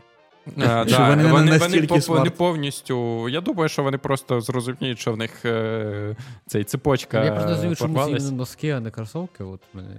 [0.57, 2.19] А, Що да, вони не вони, настільки вони, смарт.
[2.19, 3.29] вони повністю.
[3.29, 6.15] Я думаю, що вони просто зрозуміють, що в них е,
[6.47, 7.23] цей цепочка.
[7.23, 9.43] Я просто розумію, чому це носки, а не кросовки.
[9.43, 9.97] От мене.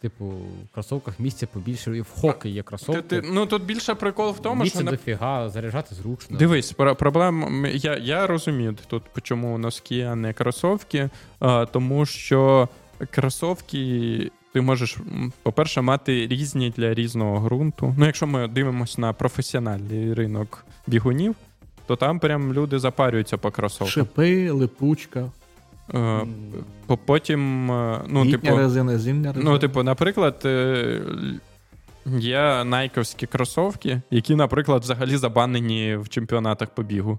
[0.00, 3.02] Типу, в кросовках місця побільше, і в хокі є кросовки.
[3.02, 6.38] ти, ну тут більше прикол в тому, місця що не дофіга, заряджати зручно.
[6.38, 7.68] Дивись, про- проблема.
[7.68, 11.10] Я, я розумію тут, чому носки, а не кросовки.
[11.40, 12.68] А, тому що
[13.10, 14.96] кросовки ти можеш,
[15.42, 17.94] по-перше, мати різні для різного ґрунту.
[17.98, 21.34] Ну, якщо ми дивимося на професіональний ринок бігунів,
[21.86, 23.94] то там прям люди запарюються по кросовках.
[23.94, 25.30] Шипи, липучка,
[25.94, 26.26] Е,
[27.04, 29.50] Потім, е, ну, літня типу, резина, зимня резина.
[29.50, 31.02] Ну, типу, наприклад, е,
[32.06, 37.18] є найковські кросовки, які, наприклад, взагалі забанені в чемпіонатах по бігу.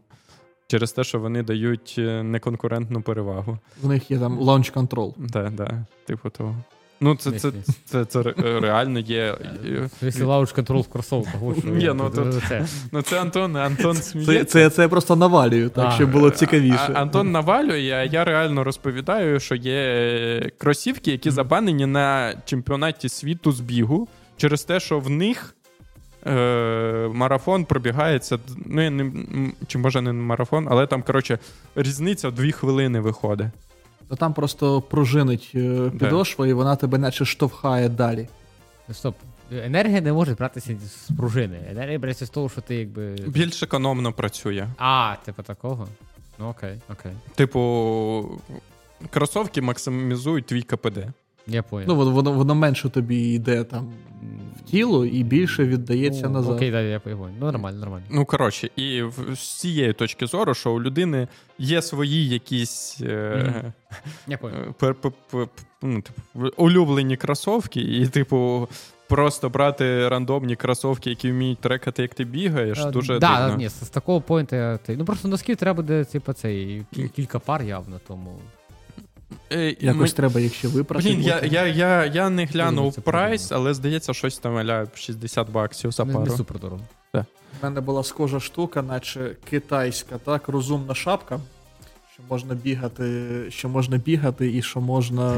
[0.67, 3.57] Через те, що вони дають е, неконкурентну перевагу.
[3.81, 5.13] В них є там launch control.
[5.17, 6.55] Да, да, типу того.
[7.01, 7.51] Ну, це, це,
[7.85, 8.21] це, це,
[8.61, 9.35] реально є.
[9.65, 12.43] е, Якщо контрол в кросовках, Ні, ну, тут-.
[12.91, 14.45] Ну, це Антон, Антон Це, сміється.
[14.45, 16.91] це, це я просто навалюю, так, А, щоб було А, цікавіше.
[16.93, 23.51] Антон навалює, а я реально розповідаю, що є е, кросівки, які забанені на чемпіонаті світу
[23.51, 24.07] з бігу
[24.37, 25.55] через те, що в них
[26.27, 28.39] е, марафон пробігається.
[28.65, 29.11] Ну, я не,
[29.67, 31.39] чи може не марафон, але там, коротше,
[31.75, 33.47] різниця в дві хвилини виходить.
[34.09, 38.27] То там просто пружинить е, підошва, і вона тебе наче штовхає далі.
[38.91, 39.15] Стоп.
[39.51, 41.59] Енергія не може братися з пружини.
[41.71, 43.15] Енергія береться з того, що ти якби.
[43.27, 44.67] Більш економно працює.
[44.77, 45.87] А, типу такого?
[46.39, 47.11] Ну окей, окей.
[47.35, 48.41] Типу,
[49.09, 50.97] кросовки максимізують твій КПД.
[51.47, 51.87] Я понял.
[51.87, 53.93] Ну, воно, воно, менше тобі йде там
[54.69, 56.55] тіло і більше віддається Ну, назад.
[56.55, 57.19] Окей, да, я понял.
[57.39, 58.05] Ну нормально, нормально.
[58.11, 59.03] Ну, коротше, і
[59.35, 61.27] з цієї точки зору, що у людини
[61.57, 62.97] є свої якісь.
[63.01, 63.73] Е.
[64.31, 65.45] Е,
[65.81, 68.67] ну, типу, улюблені кросовки, і, типу,
[69.07, 73.57] просто брати рандомні кросовки, які вміють трекати, як ти бігаєш, Е, дуже да, дивно.
[73.57, 74.77] ні, з, такого поінту я.
[74.77, 78.39] ти- Ну просто носків треба буде, типу, цей кілька пар явно, тому.
[79.51, 81.09] Е, Якось ми- треба їх ще випрати.
[81.09, 85.91] Блін, я, я, я, я не глянув прайс, але здається, щось там аля 60 баксів
[85.91, 86.19] за пару.
[86.19, 86.81] не супер дорого.
[87.61, 91.39] У мене була схожа штука, наче китайська, так, розумна шапка.
[92.13, 95.35] Що можна бігати, що можна бігати і що можна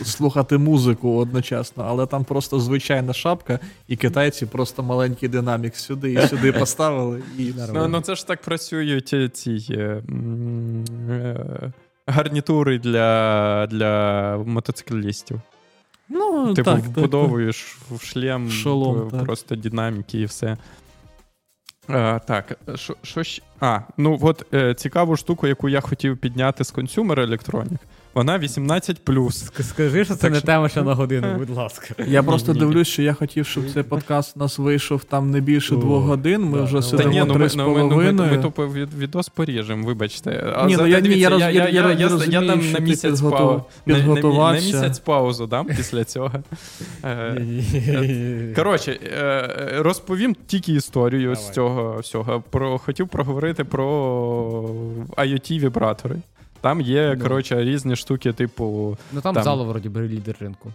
[0.00, 3.58] е, слухати музику одночасно, але там просто звичайна шапка,
[3.88, 7.22] і китайці просто маленький динамік сюди і сюди поставили.
[7.38, 10.02] І Ну, ну це ж так працюють ці е,
[11.10, 11.72] е,
[12.06, 15.40] гарнітури для, для мотоциклістів.
[16.08, 19.58] ну Типу, так, так, вбудовуєш в шлем Шолом, просто так.
[19.58, 20.56] динаміки і все.
[21.88, 22.58] А, так,
[23.02, 23.42] що, ще?
[23.60, 27.78] А, ну от е, цікаву штуку, яку я хотів підняти з Consumer Electronic,
[28.16, 29.00] вона 18.
[29.62, 31.94] Скажи, що це Так не що- тема ще на годину, будь ласка.
[32.06, 32.58] Я просто Ні.
[32.58, 36.04] дивлюсь, що я хотів, щоб цей подкаст у нас вийшов там не більше О, двох
[36.04, 36.42] годин.
[36.42, 38.30] Ми да, вже Та сидимо ні, ну три ми, з ну, ми, ну, ми, половиною.
[38.30, 40.52] ми тупо від, відос поріжемо, вибачте.
[40.56, 43.40] А Ні, ну, я- ні, я що на місяць на, на,
[43.86, 44.66] на підготувався.
[44.66, 46.32] місяць паузу дам після цього.
[47.04, 52.42] Е, Коротше, е, розповім тільки історію з цього всього.
[52.50, 53.86] Про, хотів проговорити про
[55.16, 56.16] IoT-вібратори.
[56.60, 57.22] Там є, Ну.
[57.22, 58.98] коротше, різні штуки, типу.
[59.12, 59.44] Ну там, Там.
[59.44, 60.72] зало вроді лідер ринку.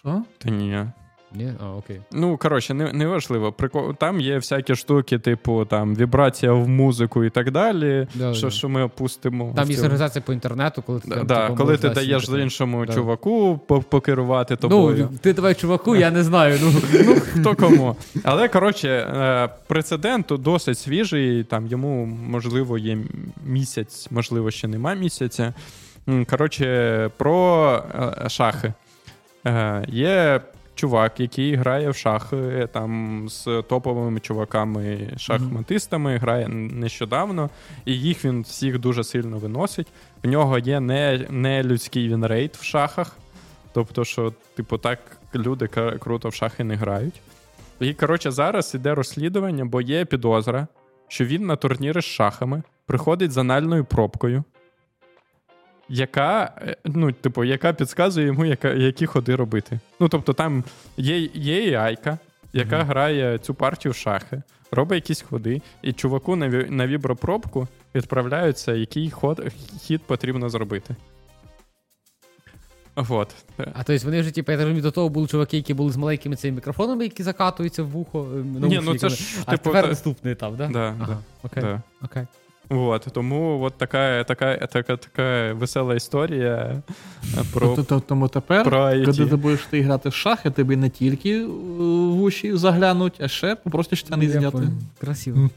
[0.00, 0.22] Що?
[0.38, 0.86] Та ні.
[1.34, 1.52] Ні?
[1.64, 2.00] А, окей.
[2.12, 3.52] Ну, коротше, не, не важливо.
[3.52, 8.06] Прикол, там є всякі штуки, типу, там, вібрація в музику і так далі.
[8.14, 8.50] Да, що, да.
[8.50, 9.52] що ми опустимо.
[9.56, 10.08] Там є цьому.
[10.26, 12.42] по інтернету, коли ти Да, там, да, типу, коли ти даєш сіпати.
[12.42, 12.92] іншому Да.
[12.94, 13.58] чуваку
[13.90, 15.08] покерувати тобою.
[15.12, 16.58] Ну, ти давай чуваку, я не знаю.
[16.62, 16.72] Ну,
[17.06, 17.96] Ну, хто кому.
[18.24, 21.44] Але коротше, е, прецедент досить свіжий.
[21.44, 22.98] Там йому можливо є
[23.46, 25.54] місяць, можливо, ще нема місяця.
[26.30, 27.82] Коротше, про
[28.24, 28.72] е, шахи.
[29.46, 30.40] Е, Є
[30.74, 37.50] чувак, який грає в шахи там з топовими чуваками, шахматистами, грає нещодавно,
[37.84, 39.86] і їх він всіх дуже сильно виносить.
[40.22, 43.16] В нього є не, не людський win rate в шахах.
[43.72, 44.98] Тобто, що, типу, так
[45.34, 45.66] люди
[45.98, 47.20] круто в шахи не грають.
[47.80, 50.66] І, коротше, зараз іде розслідування, бо є підозра,
[51.08, 54.44] що він на турніри з шахами приходить з анальною пробкою,
[55.88, 59.80] яка, е, ну, типу, яка підказує йому, яка, які ходи робити.
[60.00, 60.64] Ну, тобто, там
[60.96, 62.18] є, є AI-ка,
[62.52, 62.86] яка Мгм.
[62.88, 69.10] грає цю партію в шахи, робить якісь ходи, і чуваку на, на вібропробку відправляються, який
[69.10, 70.96] ход, хід потрібно зробити.
[72.96, 73.34] Вот.
[73.74, 75.96] А тобто вони вже, типу, я так розумію, до того були чуваки, які були з
[75.96, 78.26] маленькими цими мікрофонами, які закатуються в вухо.
[78.34, 80.68] е, Ні, ну це ж, А типу, тепер та- наступний етап, да?
[80.68, 81.18] Да, ага, да,
[81.48, 81.82] окей, да.
[82.02, 82.22] окей.
[82.68, 86.82] Вот, тому от така, така, така, така весела історія
[87.38, 91.40] е, про, Тому тепер, про коли ти будеш ти грати в шахи, тобі не тільки
[91.40, 94.68] е, в уші заглянуть, а ще попросиш штани зняти.
[95.00, 95.50] Красиво.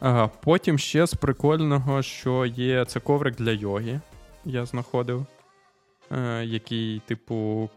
[0.00, 4.00] Ага, потім ще з прикольного, що є це коврик для йоги.
[4.44, 5.26] Я знаходив.
[6.12, 7.70] Е, який, типу,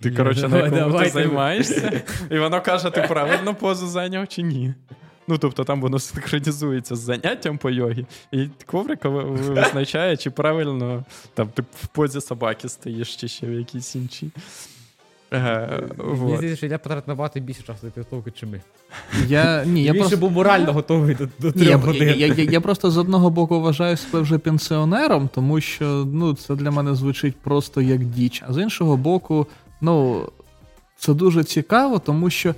[0.00, 4.74] ти, коротше, на якому ти займаєшся, і воно каже, ти правильно позу зайняв чи ні.
[5.28, 10.30] Ну, тобто там воно синхронізується з заняттям по йогі, і коврик ви- ви- визначає, чи
[10.30, 11.04] правильно
[11.34, 14.30] там ти в позі собаки стоїш, чи ще в якійсь іншій.
[15.32, 18.60] Е, Мені здається, що я потратив набагато більше часу на підготовки, чим ми.
[19.26, 20.16] Я, ні, я просто...
[20.16, 22.14] був морально готовий до, до Ні, я, трьох годин.
[22.18, 26.54] я, я, я просто з одного боку вважаю себе вже пенсіонером, тому що ну, це
[26.54, 28.42] для мене звучить просто як діч.
[28.48, 29.46] А з іншого боку,
[29.80, 30.26] ну,
[30.96, 32.54] це дуже цікаво, тому що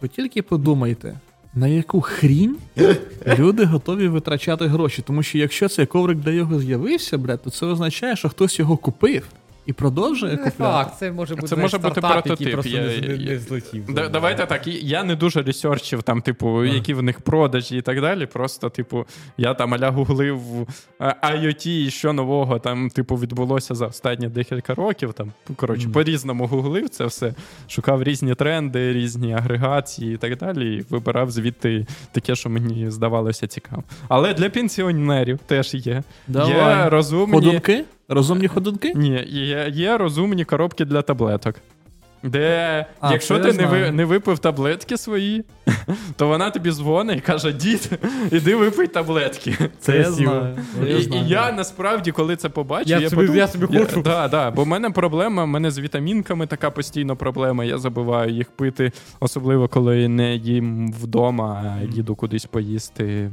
[0.00, 1.14] ви тільки подумайте,
[1.54, 2.56] на яку хрінь
[3.38, 5.02] люди готові витрачати гроші.
[5.06, 8.76] Тому що якщо цей коврик для його з'явився, блядь, то це означає, що хтось його
[8.76, 9.28] купив
[9.66, 10.58] і продовжує Не купляти.
[10.72, 12.40] факт, це може бути Це може бути прототип.
[12.48, 13.94] який Я- не, не, злетів.
[13.94, 14.66] Да, давайте так.
[14.66, 18.26] Я не дуже ресерчив, там, типу, які в них продажі і так далі.
[18.26, 19.06] Просто, типу,
[19.38, 20.40] я там аля гуглив
[21.00, 25.12] IoT і що нового там, типу, відбулося за останні декілька років.
[25.12, 25.92] Там, коротше, Мгм.
[25.92, 27.34] по-різному гуглив це все,
[27.68, 30.76] шукав різні тренди, різні агрегації і так далі.
[30.76, 33.82] І вибирав звідти таке, що мені здавалося цікаво.
[34.08, 36.02] Але для пенсіонерів теж є.
[36.28, 37.32] Є розумні.
[37.34, 37.84] Ходунки?
[38.12, 38.92] Розумні ходунки?
[38.94, 41.54] Ні, є, є розумні коробки для таблеток.
[42.24, 45.44] Де, А, якщо ти не, ви, не випив таблетки свої,
[46.16, 47.90] то вона тобі дзвонить і каже: дід,
[48.32, 49.54] іди випий таблетки.
[49.80, 50.56] Це я знаю.
[50.86, 54.02] І, Я і я насправді, коли це побачив, Я я, собі- подумав- я собі хочу.
[54.02, 57.64] да, да, бо в мене проблема, в мене з вітамінками така постійно проблема.
[57.64, 63.30] Я забуваю їх пити, особливо коли не їм вдома, а їду кудись поїсти.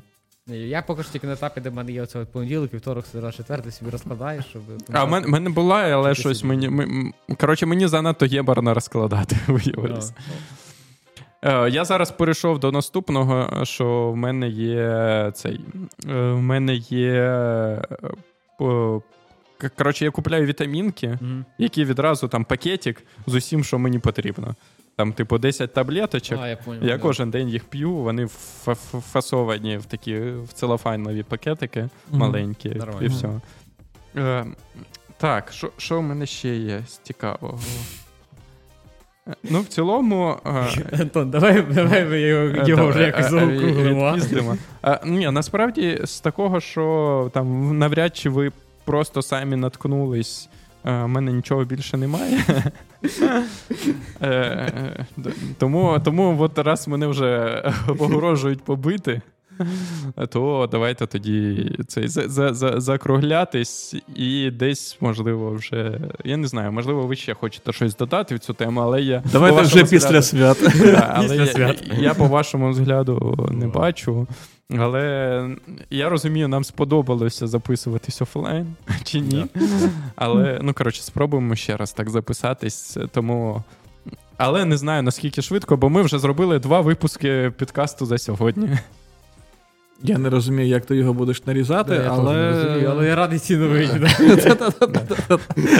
[0.50, 3.32] Я поки що тільки на етапі, де в мене є оце от понеділок, вівторок, середа,
[3.32, 4.62] четвертий, собі розкладаєш, щоб.
[4.92, 6.48] А в мене, мене була, але щось собі.
[6.50, 6.70] мені.
[6.70, 10.14] ми- Коротше, мені занадто єбарно розкладати, виявилось.
[11.42, 15.62] Е, Я зараз перейшов до наступного, що в мене є цей.
[16.10, 17.14] е, В мене є.
[17.14, 17.82] е,
[19.58, 21.46] к- Коротше, я купляю вітамінки, Мгм.
[21.58, 24.56] які відразу там пакетик з усім, що мені потрібно.
[25.00, 26.40] Там, типу, 10 таблеточок.
[26.42, 26.84] А, я понял.
[26.84, 27.04] Я да.
[27.04, 32.20] кожен день їх п'ю, вони фа- фа- фасовані в такі в целофанові пакетики Мгм.
[32.20, 33.02] маленькі, Нормально.
[33.02, 33.30] і все.
[34.18, 34.46] Е,
[35.18, 37.60] так, що, в мене ще є з цікавого?
[39.28, 40.38] Е, Ну, в цілому.
[40.46, 40.50] е,
[41.02, 44.58] Антон, давай, давай ми його, Е, його да, вже якось е, е, заокруглимо.
[44.86, 48.52] Е, Ні, насправді з такого, що там навряд чи ви
[48.86, 50.50] просто самі наткнулись.
[50.86, 52.40] е, в мене нічого більше немає.
[54.22, 57.64] Е, е, д- Тому, тому от раз мене вже
[57.98, 59.22] погрожують побити,
[60.30, 66.00] то давайте тоді цей за- за- за- закруглятись і десь, можливо, вже.
[66.24, 69.24] Я не знаю, можливо, ви ще хочете щось додати в цю тему, але я.
[69.32, 70.58] Давайте вже після свят.
[71.10, 71.38] Але
[72.02, 74.28] я по вашому взгляду не бачу.
[74.78, 75.50] Але
[75.90, 79.46] я розумію, нам сподобалося записуватись офлайн чи ні.
[80.16, 82.98] Але ну коротше, спробуємо ще раз так записатись.
[83.12, 83.64] Тому.
[84.38, 88.70] Але не знаю наскільки швидко, бо ми вже зробили два випуски підкасту за сьогодні.
[90.04, 92.52] Я не розумію, як ти його будеш нарізати, Да, але...
[92.52, 93.90] розумію, але я радий ці новині.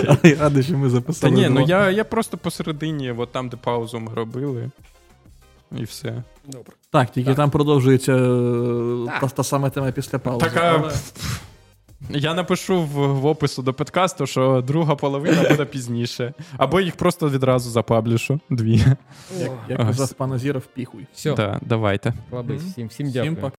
[0.08, 3.58] Але я радий, що ми Та ні, ну я, я просто посередині, от там, де
[3.58, 4.70] паузу ми робили,
[5.78, 6.24] і все.
[6.92, 7.36] Так, тільки Так.
[7.38, 9.20] там продовжується е, Так.
[9.20, 10.46] та, та сама тема після паузи.
[10.46, 10.62] Така.
[10.80, 10.94] Але-
[12.10, 12.88] Я напишу в,
[13.20, 16.34] в опису до подкасту, що друга половина буде пізніше.
[16.58, 18.40] Або їх просто відразу запаблішу.
[18.50, 18.86] Дві.
[19.70, 21.08] Як казав пан Азіров, піхуй.
[21.14, 22.14] Все, Да, давайте.
[22.32, 23.36] всім, всім Всім дякую.
[23.36, 23.56] пока.